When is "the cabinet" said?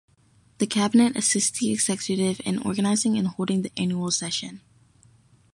0.57-1.15